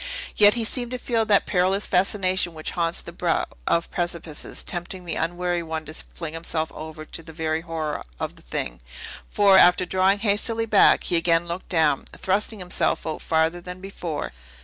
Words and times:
Yet 0.35 0.55
he 0.55 0.63
seemed 0.63 0.89
to 0.89 0.97
feel 0.97 1.27
that 1.27 1.45
perilous 1.45 1.85
fascination 1.85 2.55
which 2.55 2.71
haunts 2.71 3.03
the 3.03 3.11
brow 3.11 3.45
of 3.67 3.91
precipices, 3.91 4.63
tempting 4.63 5.05
the 5.05 5.13
unwary 5.15 5.61
one 5.61 5.85
to 5.85 5.93
fling 5.93 6.33
himself 6.33 6.71
over 6.71 7.05
for 7.05 7.21
the 7.21 7.31
very 7.31 7.61
horror 7.61 8.03
of 8.19 8.35
the 8.35 8.41
thing; 8.41 8.79
for, 9.29 9.59
after 9.59 9.85
drawing 9.85 10.17
hastily 10.17 10.65
back, 10.65 11.03
he 11.03 11.17
again 11.17 11.45
looked 11.45 11.69
down, 11.69 12.05
thrusting 12.17 12.57
himself 12.57 13.05
out 13.05 13.21
farther 13.21 13.61
than 13.61 13.79
before. 13.79 14.31